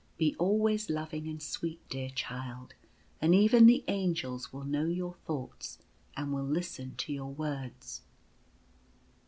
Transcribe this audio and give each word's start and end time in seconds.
Be 0.17 0.35
always 0.39 0.89
loving 0.89 1.27
and 1.27 1.39
sweet, 1.39 1.87
dear 1.87 2.09
child, 2.09 2.73
and 3.21 3.35
even 3.35 3.67
the 3.67 3.83
Angels 3.87 4.51
will 4.51 4.63
know 4.63 4.85
your 4.87 5.13
thoughts 5.27 5.77
and 6.17 6.33
will 6.33 6.41
listen 6.43 6.95
to 6.95 7.13
your 7.13 7.29
words." 7.31 8.01